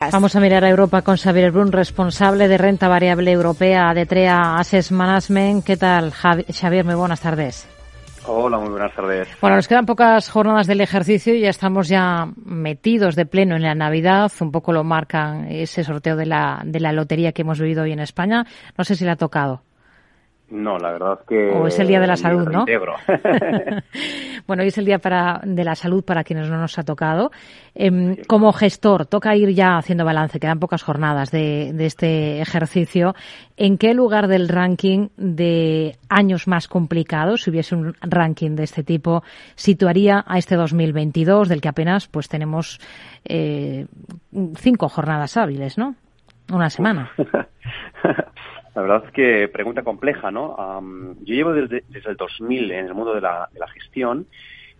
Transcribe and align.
Vamos 0.00 0.34
a 0.34 0.40
mirar 0.40 0.64
a 0.64 0.70
Europa 0.70 1.02
con 1.02 1.18
Xavier 1.18 1.50
Brun, 1.50 1.72
responsable 1.72 2.48
de 2.48 2.56
renta 2.56 2.88
variable 2.88 3.30
europea 3.32 3.92
de 3.92 4.06
TREA 4.06 4.56
Assets 4.56 4.92
Management. 4.92 5.62
¿Qué 5.62 5.76
tal, 5.76 6.10
Xavier? 6.10 6.86
Muy 6.86 6.94
buenas 6.94 7.20
tardes. 7.20 7.68
Hola, 8.26 8.58
muy 8.58 8.70
buenas 8.70 8.94
tardes. 8.94 9.28
Bueno, 9.42 9.56
nos 9.56 9.68
quedan 9.68 9.84
pocas 9.84 10.30
jornadas 10.30 10.66
del 10.66 10.80
ejercicio 10.80 11.34
y 11.34 11.40
ya 11.40 11.50
estamos 11.50 11.86
ya 11.88 12.28
metidos 12.46 13.14
de 13.14 13.26
pleno 13.26 13.56
en 13.56 13.62
la 13.62 13.74
Navidad. 13.74 14.32
Un 14.40 14.50
poco 14.50 14.72
lo 14.72 14.84
marcan 14.84 15.48
ese 15.50 15.84
sorteo 15.84 16.16
de 16.16 16.24
la, 16.24 16.62
de 16.64 16.80
la 16.80 16.92
lotería 16.92 17.32
que 17.32 17.42
hemos 17.42 17.60
vivido 17.60 17.82
hoy 17.82 17.92
en 17.92 18.00
España. 18.00 18.46
No 18.78 18.84
sé 18.84 18.94
si 18.94 19.04
le 19.04 19.10
ha 19.10 19.16
tocado. 19.16 19.60
No, 20.48 20.78
la 20.78 20.92
verdad 20.92 21.18
es 21.20 21.26
que... 21.28 21.50
O 21.50 21.66
es 21.66 21.78
el 21.78 21.88
Día 21.88 22.00
de 22.00 22.06
la 22.06 22.16
Salud, 22.16 22.48
¿no? 22.48 22.64
bueno, 24.46 24.62
hoy 24.62 24.68
es 24.68 24.78
el 24.78 24.84
Día 24.84 24.98
para, 24.98 25.40
de 25.44 25.64
la 25.64 25.74
Salud 25.74 26.04
para 26.04 26.24
quienes 26.24 26.48
no 26.48 26.58
nos 26.58 26.78
ha 26.78 26.82
tocado. 26.82 27.30
Em, 27.74 28.16
como 28.26 28.52
gestor, 28.52 29.06
toca 29.06 29.36
ir 29.36 29.50
ya 29.50 29.76
haciendo 29.76 30.04
balance, 30.04 30.40
quedan 30.40 30.58
pocas 30.58 30.82
jornadas 30.82 31.30
de, 31.30 31.72
de, 31.72 31.86
este 31.86 32.40
ejercicio. 32.40 33.14
¿En 33.56 33.78
qué 33.78 33.94
lugar 33.94 34.28
del 34.28 34.48
ranking 34.48 35.08
de 35.16 35.96
años 36.08 36.48
más 36.48 36.68
complicados, 36.68 37.42
si 37.42 37.50
hubiese 37.50 37.74
un 37.74 37.94
ranking 38.00 38.56
de 38.56 38.64
este 38.64 38.82
tipo, 38.82 39.22
situaría 39.54 40.24
a 40.26 40.38
este 40.38 40.56
2022, 40.56 41.48
del 41.48 41.60
que 41.60 41.68
apenas 41.68 42.08
pues 42.08 42.28
tenemos 42.28 42.80
eh, 43.24 43.86
cinco 44.56 44.88
jornadas 44.88 45.36
hábiles, 45.36 45.78
¿no? 45.78 45.94
Una 46.52 46.70
semana. 46.70 47.10
La 48.74 48.82
verdad 48.82 49.02
es 49.06 49.12
que 49.12 49.48
pregunta 49.48 49.82
compleja, 49.82 50.30
¿no? 50.30 50.56
yo 51.22 51.34
llevo 51.34 51.52
desde, 51.52 51.82
el 51.92 52.16
2000 52.16 52.70
en 52.70 52.86
el 52.86 52.94
mundo 52.94 53.14
de 53.14 53.20
la, 53.20 53.48
gestión 53.74 54.26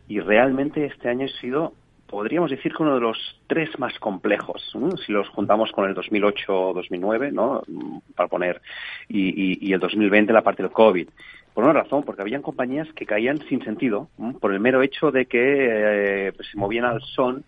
y 0.06 0.20
realmente 0.20 0.84
este 0.84 1.08
año 1.08 1.26
ha 1.26 1.40
sido, 1.40 1.72
podríamos 2.06 2.50
decir 2.50 2.72
que 2.72 2.82
uno 2.82 2.94
de 2.94 3.00
los 3.00 3.40
tres 3.48 3.76
más 3.78 3.98
complejos, 3.98 4.72
si 5.04 5.12
los 5.12 5.28
juntamos 5.30 5.72
con 5.72 5.88
el 5.88 5.96
2008-2009, 5.96 7.32
¿no? 7.32 7.62
Para 8.14 8.28
poner, 8.28 8.60
y, 9.08 9.72
el 9.72 9.80
2020 9.80 10.32
la 10.32 10.42
parte 10.42 10.62
del 10.62 10.72
COVID. 10.72 11.08
Por 11.52 11.64
una 11.64 11.72
razón, 11.72 12.04
porque 12.04 12.22
habían 12.22 12.42
compañías 12.42 12.88
que 12.94 13.06
caían 13.06 13.38
sin 13.48 13.64
sentido, 13.64 14.08
por 14.40 14.52
el 14.52 14.60
mero 14.60 14.82
hecho 14.82 15.10
de 15.10 15.26
que 15.26 16.28
eh, 16.28 16.32
se 16.48 16.56
movían 16.56 16.84
al 16.84 17.02
son 17.02 17.42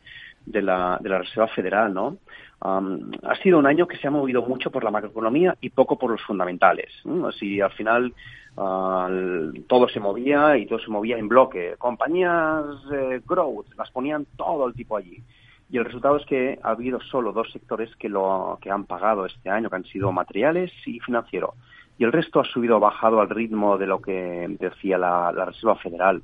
de 0.44 0.60
la, 0.60 0.98
de 1.00 1.08
la 1.08 1.18
Reserva 1.18 1.46
Federal, 1.48 1.94
¿no? 1.94 2.18
Ha 2.64 3.36
sido 3.42 3.58
un 3.58 3.66
año 3.66 3.88
que 3.88 3.96
se 3.96 4.06
ha 4.06 4.10
movido 4.10 4.42
mucho 4.42 4.70
por 4.70 4.84
la 4.84 4.90
macroeconomía 4.90 5.56
y 5.60 5.70
poco 5.70 5.98
por 5.98 6.10
los 6.10 6.22
fundamentales. 6.22 6.92
Así, 7.26 7.60
al 7.60 7.72
final 7.72 8.14
todo 8.54 9.88
se 9.88 9.98
movía 9.98 10.56
y 10.56 10.66
todo 10.66 10.78
se 10.78 10.90
movía 10.90 11.18
en 11.18 11.28
bloque. 11.28 11.74
Compañías 11.78 12.64
eh, 12.92 13.20
growth 13.26 13.66
las 13.76 13.90
ponían 13.90 14.26
todo 14.36 14.66
el 14.66 14.74
tipo 14.74 14.96
allí. 14.96 15.22
Y 15.70 15.78
el 15.78 15.86
resultado 15.86 16.18
es 16.18 16.26
que 16.26 16.58
ha 16.62 16.70
habido 16.70 17.00
solo 17.00 17.32
dos 17.32 17.50
sectores 17.50 17.94
que 17.96 18.08
lo 18.08 18.58
que 18.60 18.70
han 18.70 18.84
pagado 18.84 19.24
este 19.24 19.48
año, 19.48 19.70
que 19.70 19.76
han 19.76 19.84
sido 19.84 20.12
materiales 20.12 20.70
y 20.86 21.00
financiero. 21.00 21.54
Y 21.98 22.04
el 22.04 22.12
resto 22.12 22.40
ha 22.40 22.44
subido 22.44 22.76
o 22.76 22.80
bajado 22.80 23.20
al 23.20 23.30
ritmo 23.30 23.78
de 23.78 23.86
lo 23.86 24.00
que 24.00 24.46
decía 24.60 24.98
la 24.98 25.32
Reserva 25.32 25.76
Federal 25.76 26.22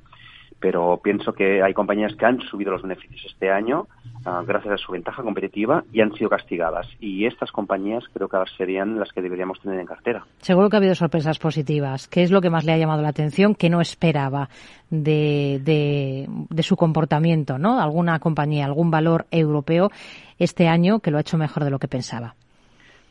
pero 0.59 0.99
pienso 1.01 1.33
que 1.33 1.63
hay 1.63 1.73
compañías 1.73 2.15
que 2.15 2.25
han 2.25 2.41
subido 2.41 2.71
los 2.71 2.81
beneficios 2.81 3.25
este 3.25 3.49
año 3.49 3.87
ah, 4.25 4.43
gracias 4.45 4.73
a 4.73 4.77
su 4.77 4.91
ventaja 4.91 5.23
competitiva 5.23 5.83
y 5.91 6.01
han 6.01 6.13
sido 6.13 6.29
castigadas. 6.29 6.87
Y 6.99 7.25
estas 7.25 7.51
compañías 7.51 8.03
creo 8.13 8.27
que 8.27 8.37
serían 8.57 8.99
las 8.99 9.11
que 9.11 9.21
deberíamos 9.21 9.59
tener 9.61 9.79
en 9.79 9.85
cartera. 9.85 10.25
Seguro 10.39 10.69
que 10.69 10.75
ha 10.75 10.79
habido 10.79 10.95
sorpresas 10.95 11.39
positivas. 11.39 12.07
¿Qué 12.07 12.23
es 12.23 12.31
lo 12.31 12.41
que 12.41 12.49
más 12.49 12.65
le 12.65 12.73
ha 12.73 12.77
llamado 12.77 13.01
la 13.01 13.09
atención 13.09 13.55
que 13.55 13.69
no 13.69 13.81
esperaba 13.81 14.49
de, 14.89 15.61
de 16.49 16.63
su 16.63 16.75
comportamiento? 16.75 17.57
¿no? 17.57 17.79
¿Alguna 17.79 18.19
compañía, 18.19 18.65
algún 18.65 18.91
valor 18.91 19.25
europeo 19.31 19.89
este 20.37 20.67
año 20.67 20.99
que 20.99 21.11
lo 21.11 21.17
ha 21.17 21.21
hecho 21.21 21.37
mejor 21.37 21.63
de 21.63 21.71
lo 21.71 21.79
que 21.79 21.87
pensaba? 21.87 22.35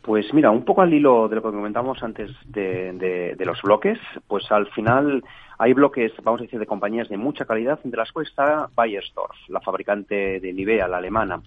Pues 0.08 0.32
mira, 0.32 0.50
un 0.50 0.64
poco 0.64 0.80
al 0.80 0.94
hilo 0.94 1.28
de 1.28 1.36
lo 1.36 1.42
que 1.42 1.50
comentamos 1.50 2.02
antes 2.02 2.30
de, 2.46 3.36
los 3.40 3.60
bloques, 3.60 3.98
pues 4.26 4.50
al 4.50 4.66
final 4.68 5.22
hay 5.58 5.74
bloques, 5.74 6.12
vamos 6.22 6.40
a 6.40 6.44
decir, 6.44 6.58
de 6.58 6.64
compañías 6.64 7.10
de 7.10 7.18
mucha 7.18 7.44
calidad, 7.44 7.78
entre 7.84 7.98
las 7.98 8.10
cuales 8.10 8.30
está 8.30 8.70
Bayersdorf, 8.74 9.36
la 9.48 9.60
fabricante 9.60 10.40
de 10.40 10.52
Nivea, 10.54 10.88
la 10.88 10.96
alemana. 10.96 11.42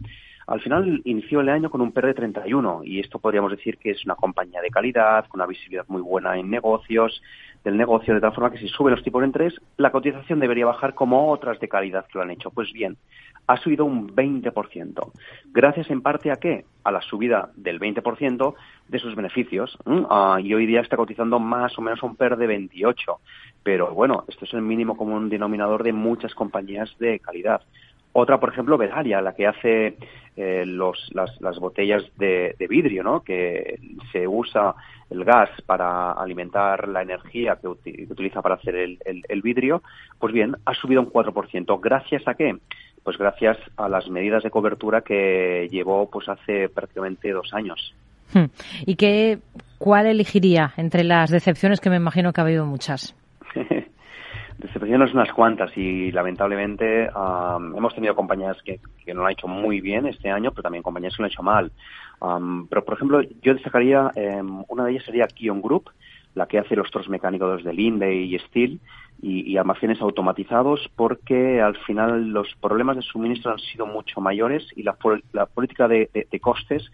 Al 0.51 0.59
final 0.59 1.01
inició 1.06 1.39
el 1.39 1.47
año 1.47 1.69
con 1.69 1.79
un 1.79 1.94
PER 1.94 2.07
de 2.07 2.13
31 2.13 2.81
y 2.84 3.00
esto 3.00 3.19
podríamos 3.19 3.51
decir 3.51 3.78
que 3.78 3.91
es 3.91 4.03
una 4.03 4.16
compañía 4.16 4.59
de 4.59 4.69
calidad, 4.69 5.25
con 5.28 5.39
una 5.39 5.47
visibilidad 5.47 5.85
muy 5.88 6.01
buena 6.01 6.38
en 6.38 6.50
negocios, 6.50 7.22
del 7.63 7.78
negocio, 7.78 8.13
de 8.13 8.19
tal 8.19 8.34
forma 8.34 8.51
que 8.51 8.57
si 8.57 8.67
suben 8.67 8.94
los 8.94 9.03
tipos 9.03 9.22
de 9.22 9.28
interés, 9.28 9.53
la 9.78 9.91
cotización 9.91 10.41
debería 10.41 10.66
bajar 10.66 10.94
como 10.94 11.31
otras 11.31 11.57
de 11.61 11.69
calidad 11.69 12.06
que 12.06 12.17
lo 12.17 12.23
han 12.23 12.31
hecho. 12.31 12.50
Pues 12.50 12.73
bien, 12.73 12.97
ha 13.47 13.56
subido 13.57 13.85
un 13.85 14.13
20%. 14.13 15.11
Gracias 15.53 15.90
en 15.90 16.01
parte 16.01 16.31
a 16.31 16.35
qué? 16.35 16.66
A 16.84 16.91
la 16.91 17.01
subida 17.01 17.51
del 17.56 17.79
20% 17.79 18.53
de 18.90 19.00
sus 19.00 19.16
beneficios. 19.16 19.78
Ah, 19.85 20.38
y 20.44 20.53
hoy 20.53 20.66
día 20.66 20.81
está 20.81 20.97
cotizando 20.97 21.40
más 21.40 21.78
o 21.78 21.81
menos 21.81 22.03
un 22.03 22.17
PER 22.17 22.35
de 22.35 22.47
28. 22.47 23.19
Pero 23.63 23.94
bueno, 23.94 24.25
esto 24.28 24.44
es 24.44 24.53
el 24.53 24.63
mínimo 24.63 24.97
común 24.97 25.29
denominador 25.29 25.84
de 25.84 25.94
muchas 25.94 26.35
compañías 26.35 26.94
de 27.00 27.19
calidad. 27.19 27.61
Otra, 28.13 28.39
por 28.39 28.49
ejemplo, 28.49 28.77
Vedalia, 28.77 29.22
la 29.22 29.33
que 29.33 29.47
hace 29.47 29.95
eh, 30.35 30.66
las, 30.66 31.59
botellas 31.59 32.03
de, 32.17 32.55
vidrio, 32.69 33.03
¿no? 33.03 33.22
que 33.22 33.79
se 34.11 34.27
usa 34.27 34.75
el 35.09 35.23
gas 35.23 35.49
para 35.66 36.11
alimentar 36.11 36.88
la 36.88 37.01
energía 37.01 37.57
que, 37.61 37.67
utiliza 37.67 38.41
para 38.41 38.55
hacer 38.55 38.75
el, 38.75 38.99
el, 39.05 39.41
vidrio, 39.41 39.81
pues 40.19 40.33
bien, 40.33 40.55
ha 40.66 40.73
subido 40.73 41.01
un 41.01 41.11
4%. 41.11 41.79
¿Gracias 41.81 42.27
a 42.27 42.33
qué? 42.33 42.57
Pues 43.03 43.17
gracias 43.17 43.57
a 43.77 43.89
las 43.89 44.09
medidas 44.09 44.43
de 44.43 44.51
cobertura 44.51 45.01
que 45.01 45.67
llevó 45.72 46.09
pues 46.09 46.28
hace 46.29 46.69
prácticamente 46.69 47.31
dos 47.31 47.53
años. 47.53 47.93
Hmm. 48.33 48.45
¿Y 48.85 48.95
qué, 48.95 49.39
cuál 49.78 50.05
elegiría 50.05 50.73
entre 50.78 51.03
las 51.03 51.29
decepciones 51.29 51.79
que 51.79 51.89
me 51.89 51.97
imagino 51.97 52.31
que 52.31 52.41
ha 52.41 52.43
habido 52.43 52.66
muchas? 52.66 53.16
Decepciones 54.61 55.11
unas 55.11 55.33
cuantas 55.33 55.75
y 55.75 56.11
lamentablemente 56.11 57.05
hemos 57.05 57.95
tenido 57.95 58.16
compañías 58.16 58.57
que, 58.63 58.79
no 59.07 59.22
lo 59.22 59.25
han 59.25 59.31
hecho 59.31 59.47
muy 59.47 59.81
bien 59.81 60.05
este 60.05 60.29
año, 60.29 60.51
pero 60.51 60.61
también 60.61 60.83
compañías 60.83 61.16
que 61.16 61.23
lo 61.23 61.25
han 61.25 61.31
hecho 61.31 61.41
mal. 61.41 61.72
pero, 62.69 62.85
por 62.85 62.94
ejemplo, 62.94 63.22
yo 63.41 63.55
destacaría, 63.55 64.11
em, 64.16 64.63
una 64.67 64.85
de 64.85 64.91
ellas 64.91 65.05
sería 65.05 65.27
Kion 65.27 65.61
Group, 65.61 65.89
la 66.35 66.45
que 66.45 66.59
hace 66.59 66.75
los 66.75 66.91
toros 66.91 67.09
mecánicos 67.09 67.63
de 67.63 67.73
Linde 67.73 68.13
y 68.13 68.38
Steel 68.38 68.79
y, 69.22 69.57
almacenes 69.57 69.99
automatizados 69.99 70.89
porque 70.95 71.59
al 71.59 71.75
final 71.78 72.29
los 72.29 72.47
problemas 72.61 72.95
de 72.95 73.01
suministro 73.01 73.51
han 73.51 73.59
sido 73.59 73.88
mucho 73.88 74.22
mayores 74.22 74.67
y 74.75 74.83
la, 74.83 74.93
política 74.93 75.88
de, 75.88 76.09
costes 76.39 76.91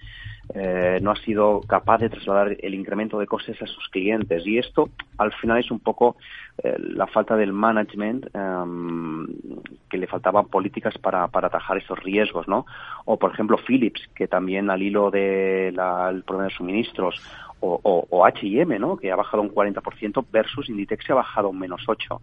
eh, 0.53 0.99
no 1.01 1.11
ha 1.11 1.15
sido 1.17 1.61
capaz 1.61 1.97
de 1.99 2.09
trasladar 2.09 2.55
el 2.59 2.73
incremento 2.73 3.19
de 3.19 3.27
costes 3.27 3.61
a 3.61 3.67
sus 3.67 3.89
clientes 3.89 4.45
y 4.45 4.57
esto 4.57 4.89
al 5.17 5.33
final 5.33 5.59
es 5.59 5.69
un 5.71 5.79
poco 5.79 6.15
eh, 6.63 6.75
la 6.79 7.05
falta 7.07 7.35
del 7.35 7.51
management 7.51 8.27
em, 8.33 9.27
que 9.89 9.97
le 9.97 10.07
faltaban 10.07 10.47
políticas 10.47 10.97
para, 10.97 11.27
para 11.27 11.47
atajar 11.47 11.77
esos 11.77 11.99
riesgos, 11.99 12.47
¿no? 12.47 12.65
O 13.05 13.17
por 13.17 13.31
ejemplo 13.31 13.57
Philips 13.57 14.01
que 14.15 14.27
también 14.27 14.69
al 14.69 14.81
hilo 14.81 15.11
del 15.11 15.75
problema 16.23 16.45
de 16.45 16.55
suministros 16.55 17.21
o, 17.59 18.05
o, 18.09 18.25
H&M, 18.25 18.77
¿no? 18.79 18.97
que 18.97 19.11
ha 19.11 19.15
bajado 19.15 19.41
un 19.41 19.49
40% 19.49 20.25
versus 20.31 20.69
Inditex 20.69 21.05
que 21.05 21.11
ha 21.11 21.15
bajado 21.15 21.49
un 21.49 21.59
menos 21.59 21.81
8. 21.87 22.21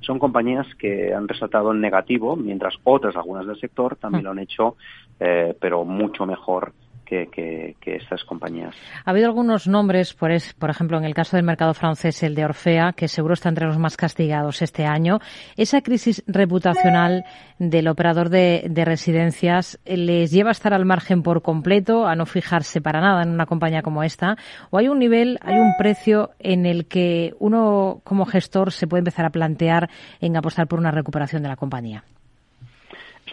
Son 0.00 0.18
compañías 0.18 0.66
que 0.74 1.14
han 1.14 1.26
resaltado 1.26 1.72
en 1.72 1.80
negativo, 1.80 2.36
mientras 2.36 2.74
otras, 2.84 3.16
algunas 3.16 3.46
del 3.46 3.58
sector, 3.58 3.96
también 3.96 4.22
mm. 4.22 4.26
lo 4.26 4.30
han 4.32 4.38
hecho, 4.40 4.76
eh, 5.20 5.56
pero 5.58 5.84
mucho 5.84 6.26
mejor 6.26 6.72
que, 7.04 7.76
estas 7.84 8.24
compañías. 8.24 8.74
Ha 9.04 9.10
habido 9.10 9.26
algunos 9.26 9.68
nombres, 9.68 10.14
por, 10.14 10.30
por 10.58 10.70
ejemplo, 10.70 10.98
en 10.98 11.04
el 11.04 11.14
caso 11.14 11.36
del 11.36 11.44
mercado 11.44 11.74
francés, 11.74 12.22
el 12.22 12.34
de 12.34 12.44
Orfea, 12.44 12.92
que 12.92 13.08
seguro 13.08 13.34
está 13.34 13.48
entre 13.48 13.66
los 13.66 13.78
más 13.78 13.96
castigados 13.96 14.62
este 14.62 14.84
año. 14.84 15.18
¿Esa 15.56 15.82
crisis 15.82 16.22
reputacional 16.26 17.24
del 17.58 17.88
operador 17.88 18.30
de, 18.30 18.84
residencias 18.84 19.78
les 19.84 20.30
lleva 20.30 20.50
a 20.50 20.52
estar 20.52 20.74
al 20.74 20.84
margen 20.84 21.22
por 21.22 21.42
completo, 21.42 22.06
a 22.06 22.16
no 22.16 22.26
fijarse 22.26 22.80
para 22.80 23.00
nada 23.00 23.22
en 23.22 23.30
una 23.30 23.46
compañía 23.46 23.82
como 23.82 24.02
esta? 24.02 24.36
¿O 24.70 24.78
hay 24.78 24.88
un 24.88 24.98
nivel, 24.98 25.38
hay 25.42 25.58
un 25.58 25.74
precio 25.78 26.30
en 26.38 26.66
el 26.66 26.86
que 26.86 27.34
uno 27.38 28.00
como 28.04 28.26
gestor 28.26 28.72
se 28.72 28.86
puede 28.86 29.00
empezar 29.00 29.24
a 29.24 29.30
plantear 29.30 29.88
en 30.20 30.36
apostar 30.36 30.66
por 30.66 30.78
una 30.78 30.90
recuperación 30.90 31.42
de 31.42 31.48
la 31.48 31.56
compañía? 31.56 32.04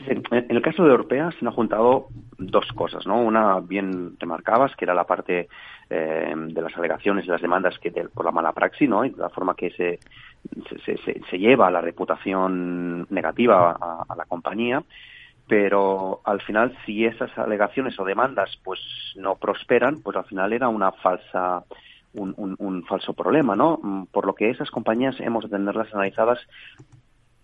En 0.08 0.56
el 0.56 0.62
caso 0.62 0.84
de 0.84 0.92
Europea 0.92 1.32
se 1.40 1.46
han 1.46 1.52
juntado 1.52 2.08
dos 2.38 2.68
cosas, 2.74 3.06
¿no? 3.06 3.22
Una 3.22 3.60
bien 3.60 4.18
remarcabas, 4.20 4.76
que 4.76 4.86
era 4.86 4.94
la 4.94 5.06
parte 5.06 5.48
eh, 5.90 6.34
de 6.36 6.62
las 6.62 6.76
alegaciones 6.78 7.26
y 7.26 7.30
las 7.30 7.42
demandas 7.42 7.78
que 7.80 7.92
por 7.92 8.26
la 8.26 8.32
mala 8.32 8.54
praxis, 8.54 8.90
¿no? 8.90 9.06
Y 9.06 9.12
la 9.12 9.30
forma 9.30 9.56
que 9.56 9.70
se, 9.72 10.00
se, 10.86 10.98
se, 10.98 11.40
lleva 11.40 11.70
la 11.70 11.82
reputación 11.82 13.08
negativa 13.10 13.72
a, 13.72 14.16
la 14.16 14.26
compañía 14.26 14.84
pero 15.48 16.22
al 16.24 16.40
final 16.42 16.74
si 16.86 17.04
esas 17.04 17.38
alegaciones 17.38 18.00
o 18.00 18.06
demandas 18.06 18.58
pues 18.64 18.80
no 19.18 19.36
prosperan, 19.36 20.02
pues 20.02 20.16
al 20.16 20.24
final 20.24 20.54
era 20.54 20.70
una 20.70 20.94
falsa 20.94 21.66
un, 22.14 22.34
un, 22.38 22.56
un, 22.58 22.86
falso 22.86 23.14
problema, 23.14 23.54
¿no? 23.56 24.08
Por 24.14 24.26
lo 24.26 24.34
que 24.34 24.50
esas 24.50 24.72
compañías 24.72 25.20
hemos 25.20 25.44
de 25.44 25.50
tenerlas 25.50 25.94
analizadas 25.94 26.40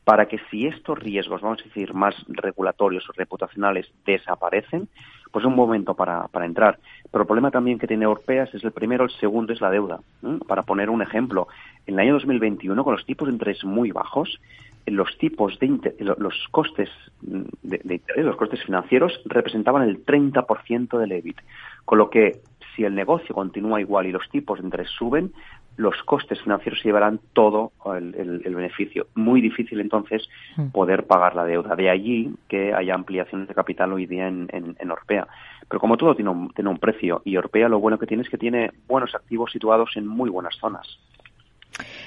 para 0.07 0.27
que 0.29 0.39
si 0.49 0.65
estos 0.65 0.97
riesgos, 0.97 1.41
vamos 1.41 1.59
a 1.59 1.63
decir, 1.65 1.93
más 1.93 2.15
regulatorios 2.29 3.09
o 3.09 3.11
reputacionales 3.11 3.91
desaparecen, 4.05 4.87
pues 5.33 5.43
es 5.43 5.49
un 5.49 5.55
momento 5.57 5.95
para, 5.95 6.29
para 6.29 6.45
entrar. 6.45 6.79
Pero 7.11 7.23
el 7.23 7.27
problema 7.27 7.51
también 7.51 7.77
que 7.77 7.87
tiene 7.87 8.05
Orpeas 8.05 8.53
es 8.53 8.63
el 8.63 8.71
primero, 8.71 9.03
el 9.03 9.09
segundo 9.09 9.51
es 9.51 9.59
la 9.59 9.69
deuda. 9.69 9.99
Para 10.47 10.63
poner 10.63 10.89
un 10.89 11.01
ejemplo, 11.01 11.49
en 11.85 11.95
el 11.95 11.99
año 11.99 12.13
2021, 12.13 12.81
con 12.85 12.93
los 12.93 13.05
tipos 13.05 13.27
de 13.27 13.33
interés 13.33 13.65
muy 13.65 13.91
bajos, 13.91 14.39
los 14.85 15.17
tipos 15.17 15.59
de 15.59 15.93
los 15.99 16.47
costes 16.51 16.89
de, 17.19 17.81
de, 17.83 17.95
interés, 17.95 18.23
los 18.23 18.37
costes 18.37 18.63
financieros 18.63 19.19
representaban 19.25 19.83
el 19.83 20.05
30% 20.05 20.99
del 20.99 21.11
EBIT. 21.11 21.41
Con 21.83 21.97
lo 21.97 22.09
que 22.09 22.39
si 22.77 22.85
el 22.85 22.95
negocio 22.95 23.35
continúa 23.35 23.81
igual 23.81 24.05
y 24.05 24.13
los 24.13 24.29
tipos 24.29 24.59
de 24.59 24.65
interés 24.65 24.89
suben, 24.91 25.33
los 25.77 25.95
costes 26.03 26.41
financieros 26.41 26.79
se 26.81 26.89
llevarán 26.89 27.19
todo 27.33 27.71
el, 27.95 28.55
beneficio. 28.55 29.07
Muy 29.15 29.41
difícil 29.41 29.79
entonces 29.79 30.27
mm. 30.57 30.69
poder 30.69 31.05
pagar 31.05 31.35
la 31.35 31.45
deuda. 31.45 31.75
De 31.75 31.89
allí 31.89 32.33
que 32.47 32.73
haya 32.73 32.95
ampliaciones 32.95 33.47
de 33.47 33.53
capital 33.53 33.93
hoy 33.93 34.07
día 34.07 34.27
en, 34.27 34.47
en, 34.51 34.91
Orpea. 34.91 35.27
Pero 35.69 35.79
como 35.79 35.95
todo 35.95 36.15
tiene 36.15 36.31
un, 36.31 36.49
tiene 36.49 36.69
un 36.69 36.79
precio 36.79 37.21
y 37.23 37.37
Orpea 37.37 37.69
lo 37.69 37.79
bueno 37.79 37.99
que 37.99 38.07
tiene 38.07 38.23
es 38.23 38.29
que 38.29 38.37
tiene 38.37 38.71
buenos 38.87 39.13
activos 39.13 39.51
situados 39.51 39.91
en 39.95 40.07
muy 40.07 40.29
buenas 40.29 40.55
zonas. 40.57 40.97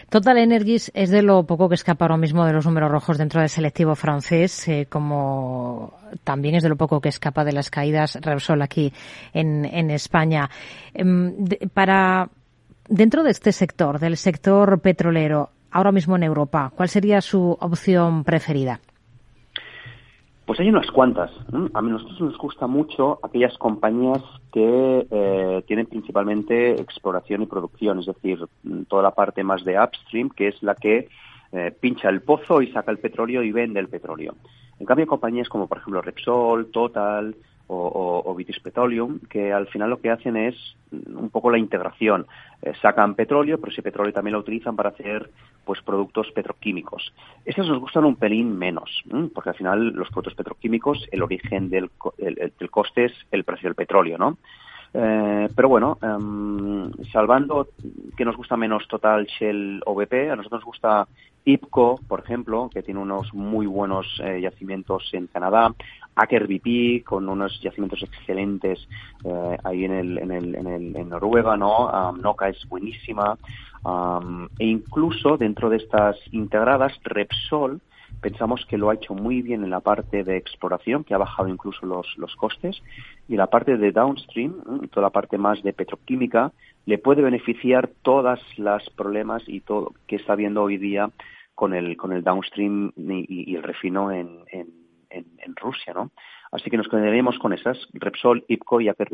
Total 0.08 0.38
Energies 0.38 0.90
es 0.94 1.10
de 1.10 1.22
lo 1.22 1.44
poco 1.44 1.68
que 1.68 1.76
escapa 1.76 2.04
ahora 2.04 2.16
mismo 2.16 2.44
de 2.44 2.52
los 2.52 2.66
números 2.66 2.90
rojos 2.90 3.16
dentro 3.16 3.40
del 3.40 3.48
selectivo 3.48 3.94
francés, 3.94 4.66
eh, 4.66 4.86
como 4.90 5.94
también 6.24 6.56
es 6.56 6.64
de 6.64 6.68
lo 6.68 6.74
poco 6.74 7.00
que 7.00 7.08
escapa 7.08 7.44
de 7.44 7.52
las 7.52 7.70
caídas 7.70 8.18
Repsol 8.20 8.62
aquí 8.62 8.92
en, 9.32 9.64
en 9.64 9.90
España. 9.90 10.50
Em, 10.92 11.46
para 11.72 12.28
Dentro 12.88 13.22
de 13.22 13.30
este 13.30 13.52
sector, 13.52 13.98
del 13.98 14.16
sector 14.16 14.80
petrolero, 14.80 15.50
ahora 15.70 15.92
mismo 15.92 16.16
en 16.16 16.24
Europa, 16.24 16.72
¿cuál 16.74 16.88
sería 16.88 17.20
su 17.20 17.56
opción 17.60 18.24
preferida? 18.24 18.80
Pues 20.50 20.58
hay 20.58 20.68
unas 20.68 20.90
cuantas. 20.90 21.30
A 21.74 21.80
nosotros 21.80 22.20
nos 22.20 22.36
gusta 22.36 22.66
mucho 22.66 23.20
aquellas 23.22 23.56
compañías 23.56 24.20
que 24.52 25.06
eh, 25.08 25.62
tienen 25.68 25.86
principalmente 25.86 26.72
exploración 26.72 27.42
y 27.42 27.46
producción, 27.46 28.00
es 28.00 28.06
decir, 28.06 28.44
toda 28.88 29.04
la 29.04 29.12
parte 29.12 29.44
más 29.44 29.64
de 29.64 29.78
upstream, 29.80 30.30
que 30.30 30.48
es 30.48 30.60
la 30.60 30.74
que 30.74 31.08
eh, 31.52 31.72
pincha 31.78 32.08
el 32.08 32.22
pozo 32.22 32.62
y 32.62 32.72
saca 32.72 32.90
el 32.90 32.98
petróleo 32.98 33.44
y 33.44 33.52
vende 33.52 33.78
el 33.78 33.88
petróleo. 33.88 34.34
En 34.80 34.86
cambio, 34.86 35.06
compañías 35.06 35.48
como 35.48 35.68
por 35.68 35.78
ejemplo 35.78 36.02
Repsol, 36.02 36.70
Total, 36.72 37.36
o, 37.72 38.22
o, 38.26 38.34
British 38.34 38.60
Petroleum, 38.60 39.20
que 39.28 39.52
al 39.52 39.68
final 39.68 39.90
lo 39.90 40.00
que 40.00 40.10
hacen 40.10 40.36
es 40.36 40.56
un 40.90 41.30
poco 41.30 41.50
la 41.50 41.58
integración. 41.58 42.26
Eh, 42.62 42.72
sacan 42.82 43.14
petróleo, 43.14 43.58
pero 43.58 43.72
ese 43.72 43.82
petróleo 43.82 44.12
también 44.12 44.32
lo 44.32 44.40
utilizan 44.40 44.74
para 44.74 44.90
hacer 44.90 45.30
pues 45.64 45.80
productos 45.82 46.32
petroquímicos. 46.32 47.14
Estos 47.44 47.68
nos 47.68 47.78
gustan 47.78 48.04
un 48.04 48.16
pelín 48.16 48.58
menos, 48.58 49.04
porque 49.32 49.50
al 49.50 49.56
final 49.56 49.88
los 49.90 50.08
productos 50.08 50.34
petroquímicos, 50.34 51.06
el 51.12 51.22
origen 51.22 51.70
del, 51.70 51.90
del 52.18 52.70
coste 52.70 53.04
es 53.04 53.12
el 53.30 53.44
precio 53.44 53.68
del 53.68 53.76
petróleo, 53.76 54.18
¿no? 54.18 54.38
Eh, 54.92 55.48
pero 55.54 55.68
bueno, 55.68 55.98
em, 56.02 56.90
salvando 57.12 57.68
que 58.16 58.24
nos 58.24 58.36
gusta 58.36 58.56
menos 58.56 58.88
Total, 58.88 59.24
Shell 59.26 59.82
o 59.86 60.00
a 60.00 60.36
nosotros 60.36 60.60
nos 60.60 60.64
gusta 60.64 61.06
IPCO, 61.44 62.00
por 62.08 62.20
ejemplo, 62.20 62.68
que 62.72 62.82
tiene 62.82 63.00
unos 63.00 63.32
muy 63.32 63.66
buenos 63.66 64.20
eh, 64.22 64.40
yacimientos 64.40 65.08
en 65.12 65.28
Canadá, 65.28 65.72
Aker 66.16 66.46
BP, 66.46 67.04
con 67.04 67.28
unos 67.28 67.60
yacimientos 67.62 68.02
excelentes 68.02 68.86
eh, 69.24 69.56
ahí 69.64 69.84
en, 69.84 69.92
el, 69.92 70.18
en, 70.18 70.32
el, 70.32 70.54
en, 70.54 70.66
el, 70.66 70.96
en 70.96 71.08
Noruega, 71.08 71.56
¿no? 71.56 72.12
Noca 72.12 72.48
es 72.48 72.68
buenísima. 72.68 73.38
e 74.58 74.66
incluso 74.66 75.36
dentro 75.38 75.70
de 75.70 75.78
estas 75.78 76.16
integradas, 76.32 76.92
Repsol, 77.04 77.80
pensamos 78.20 78.64
que 78.66 78.78
lo 78.78 78.90
ha 78.90 78.94
hecho 78.94 79.14
muy 79.14 79.42
bien 79.42 79.64
en 79.64 79.70
la 79.70 79.80
parte 79.80 80.24
de 80.24 80.36
exploración, 80.36 81.04
que 81.04 81.14
ha 81.14 81.18
bajado 81.18 81.48
incluso 81.48 81.86
los, 81.86 82.06
los 82.18 82.34
costes, 82.36 82.82
y 83.28 83.36
la 83.36 83.48
parte 83.48 83.76
de 83.76 83.92
downstream, 83.92 84.88
toda 84.90 85.06
la 85.06 85.10
parte 85.10 85.38
más 85.38 85.62
de 85.62 85.72
petroquímica, 85.72 86.52
le 86.86 86.98
puede 86.98 87.22
beneficiar 87.22 87.90
todas 88.02 88.40
las 88.58 88.88
problemas 88.90 89.42
y 89.46 89.60
todo 89.60 89.92
que 90.06 90.16
está 90.16 90.32
habiendo 90.34 90.62
hoy 90.62 90.76
día 90.76 91.10
con 91.54 91.74
el, 91.74 91.96
con 91.96 92.12
el 92.12 92.24
downstream 92.24 92.92
y, 92.96 93.54
el 93.54 93.62
refino 93.62 94.10
en, 94.10 94.44
en, 94.50 94.68
en, 95.10 95.56
Rusia, 95.56 95.92
¿no? 95.92 96.10
Así 96.52 96.70
que 96.70 96.76
nos 96.76 96.88
quedaremos 96.88 97.38
con 97.38 97.52
esas, 97.52 97.78
Repsol, 97.92 98.44
IPCO 98.48 98.80
y 98.80 98.88
Aker 98.88 99.10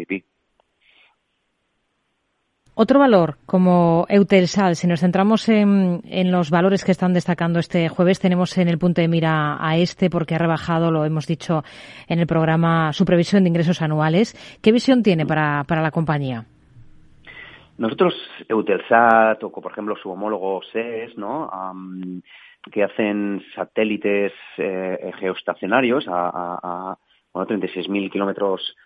otro 2.79 3.01
valor 3.01 3.39
como 3.47 4.05
Eutelsal, 4.11 4.77
si 4.77 4.87
nos 4.87 5.01
centramos 5.01 5.49
en, 5.49 6.03
los 6.31 6.51
valores 6.51 6.85
que 6.85 6.93
están 6.93 7.15
destacando 7.15 7.59
este 7.59 7.89
jueves, 7.89 8.21
tenemos 8.21 8.59
en 8.59 8.69
el 8.69 8.77
punto 8.77 9.01
de 9.01 9.09
mira 9.09 9.57
a 9.59 9.79
este 9.79 10.11
porque 10.11 10.35
ha 10.35 10.39
rebajado, 10.39 10.91
lo 10.91 11.07
hemos 11.07 11.27
dicho 11.27 11.65
en 12.07 12.21
el 12.21 12.27
programa, 12.27 12.93
su 12.93 13.07
previsión 13.07 13.45
de 13.45 13.49
ingresos 13.49 13.81
anuales. 13.81 14.35
¿Qué 14.63 14.73
visión 14.73 15.03
tiene 15.03 15.25
para, 15.25 15.65
la 15.67 15.91
compañía? 15.91 16.45
Nosotros, 17.79 18.15
Eutelsat 18.47 19.43
o, 19.43 19.51
por 19.51 19.73
ejemplo, 19.73 19.97
su 19.97 20.11
homólogo 20.11 20.61
SES, 20.71 21.17
¿no? 21.17 21.51
que 22.71 22.85
hacen 22.85 23.43
satélites 23.55 24.33
eh, 24.59 25.13
geoestacionarios 25.19 26.07
a, 26.09 26.29
a, 26.29 26.59
a 26.63 26.99
bueno, 27.33 27.49
36.000 27.49 28.11
kilómetros 28.11 28.77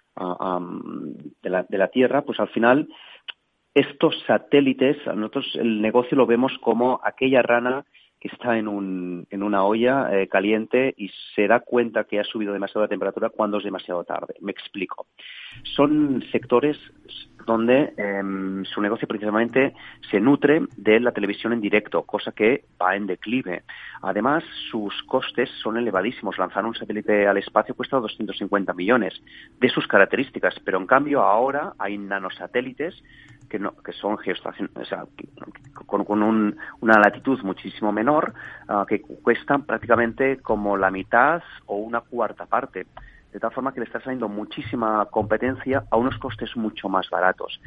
de 1.43 1.51
la, 1.51 1.65
de 1.69 1.79
la 1.79 1.89
Tierra, 1.89 2.23
pues 2.23 2.39
al 2.41 2.49
final 2.49 2.89
estos 3.75 4.15
satélites, 4.27 4.97
nosotros 5.07 5.53
el 5.55 5.81
negocio 5.81 6.17
lo 6.17 6.27
vemos 6.27 6.53
como 6.61 7.01
aquella 7.05 7.43
rana 7.43 7.85
que 8.21 8.29
está 8.29 8.59
en, 8.59 8.69
un, 8.69 9.27
en 9.31 9.43
una 9.43 9.65
olla 9.65 10.11
eh, 10.13 10.29
caliente 10.29 10.93
y 10.99 11.11
se 11.35 11.49
da 11.49 11.61
cuenta 11.61 12.05
que 12.05 12.21
ha 12.21 12.25
subido 12.25 12.53
demasiado 12.53 12.83
la 12.83 12.89
temperatura 12.89 13.31
cuando 13.31 13.57
es 13.57 13.65
demasiado 13.65 14.05
tarde. 14.05 14.35
Me 14.41 14.53
explico. 14.53 15.07
Son 15.63 16.23
sectores 16.31 16.77
donde 17.47 17.95
em, 17.97 18.63
su 18.67 18.83
negocio 18.83 19.09
principalmente 19.09 19.73
se 20.11 20.21
nutre 20.21 20.61
de 20.77 21.01
la 21.01 21.13
televisión 21.13 21.55
en 21.55 21.63
directo, 21.63 22.03
cosa 22.03 22.33
que 22.33 22.65
va 22.81 22.95
en 22.95 23.07
declive. 23.07 23.63
Además, 24.03 24.45
sus 24.71 25.03
costes 25.05 25.49
son 25.63 25.79
elevadísimos. 25.79 26.37
Lanzar 26.37 26.67
un 26.67 26.75
satélite 26.75 27.27
al 27.27 27.39
espacio 27.39 27.75
cuesta 27.75 27.97
250 27.97 28.75
millones 28.75 29.15
de 29.59 29.69
sus 29.71 29.87
características, 29.87 30.57
pero 30.63 30.79
en 30.79 30.87
cambio 30.87 31.23
ahora 31.23 31.73
hay 31.79 31.97
nanosatélites 31.97 33.03
que, 33.51 33.59
no, 33.59 33.73
que 33.85 33.93
son 33.93 34.17
geoestacionarios, 34.17 34.81
o 34.81 34.85
sea, 34.87 35.05
con, 35.87 36.05
con 36.05 36.23
un, 36.23 36.57
una 36.81 36.99
latitud 36.99 37.39
muchísimo 37.43 37.93
menor, 37.93 38.33
ah, 38.69 38.87
que 38.89 39.03
cuestan 39.03 39.65
prácticamente 39.65 40.39
como 40.39 40.77
la 40.77 40.91
mitad 40.91 41.43
o 41.67 41.77
una 41.77 42.01
cuarta 42.01 42.47
parte. 42.47 42.87
De 43.33 43.39
tal 43.39 43.53
forma 43.53 43.73
que 43.73 43.81
le 43.81 43.87
está 43.87 44.01
saliendo 44.01 44.29
muchísima 44.29 45.05
competencia 45.07 45.85
a 45.91 45.97
unos 45.97 46.19
costes 46.19 46.57
mucho 46.57 46.89
más 46.89 47.11
baratos. 47.11 47.61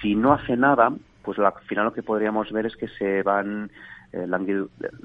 Si 0.00 0.14
no 0.14 0.32
hace 0.32 0.56
nada, 0.56 0.92
pues 1.22 1.38
al 1.38 1.52
final 1.66 1.86
lo 1.86 1.92
que 1.92 2.02
podríamos 2.02 2.52
ver 2.52 2.66
es 2.66 2.76
que 2.76 2.88
se 2.88 3.22
van 3.22 3.70
eh, 4.12 4.26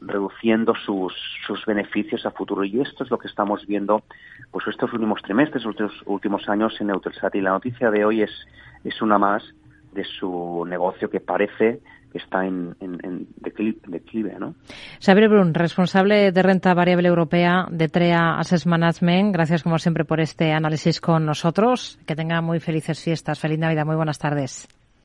reduciendo 0.01 0.73
sus, 0.75 1.13
sus 1.47 1.65
beneficios 1.65 2.25
a 2.25 2.31
futuro. 2.31 2.63
Y 2.63 2.81
esto 2.81 3.03
es 3.03 3.09
lo 3.09 3.17
que 3.17 3.27
estamos 3.27 3.65
viendo 3.65 4.03
pues 4.51 4.67
estos 4.67 4.93
últimos 4.93 5.21
trimestres, 5.23 5.65
estos 5.65 6.03
últimos 6.05 6.47
años 6.49 6.79
en 6.79 6.91
Eutelsat. 6.91 7.33
Y 7.35 7.41
la 7.41 7.51
noticia 7.51 7.89
de 7.89 8.05
hoy 8.05 8.21
es, 8.21 8.31
es 8.83 9.01
una 9.01 9.17
más 9.17 9.43
de 9.95 10.03
su 10.03 10.63
negocio 10.67 11.09
que 11.09 11.19
parece 11.19 11.79
que 12.11 12.19
está 12.19 12.45
en, 12.45 12.75
en, 12.79 13.27
declive, 13.37 14.39
¿no? 14.39 14.55
Xavier 15.01 15.27
Brun, 15.27 15.53
responsable 15.53 16.31
de 16.31 16.41
renta 16.43 16.73
variable 16.73 17.09
europea 17.09 17.65
de 17.69 17.89
TREA 17.89 18.37
Asset 18.37 18.65
Management. 18.65 19.33
Gracias, 19.33 19.63
como 19.63 19.79
siempre, 19.79 20.05
por 20.05 20.21
este 20.21 20.53
análisis 20.53 21.01
con 21.01 21.25
nosotros. 21.25 21.99
Que 22.05 22.15
tenga 22.15 22.41
muy 22.41 22.59
felices 22.59 23.03
fiestas. 23.03 23.39
Feliz 23.39 23.59
Navidad. 23.59 23.85
Muy 23.85 23.97
buenas 23.97 24.19
tardes. 24.19 24.67